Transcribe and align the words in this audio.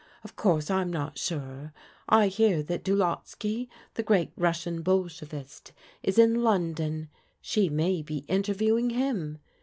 Of 0.23 0.35
course 0.35 0.71
I'm 0.71 0.89
not 0.91 1.19
sure. 1.19 1.73
I 2.09 2.25
hear 2.27 2.63
that 2.63 2.83
Dulotsky 2.83 3.69
the 3.93 4.01
great 4.01 4.31
Russian 4.35 4.81
Bolshevist 4.81 5.73
is 6.01 6.17
in 6.17 6.41
London. 6.43 7.09
She 7.39 7.69
may 7.69 8.01
be 8.01 8.25
interviewing 8.27 8.89
him. 8.89 9.37